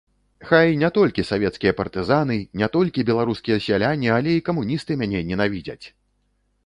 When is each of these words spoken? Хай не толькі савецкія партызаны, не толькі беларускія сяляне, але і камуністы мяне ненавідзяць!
Хай 0.51 0.69
не 0.83 0.87
толькі 0.95 1.25
савецкія 1.31 1.73
партызаны, 1.81 2.37
не 2.61 2.69
толькі 2.77 3.05
беларускія 3.09 3.57
сяляне, 3.67 4.09
але 4.17 4.31
і 4.39 4.43
камуністы 4.49 4.91
мяне 5.03 5.19
ненавідзяць! 5.29 5.83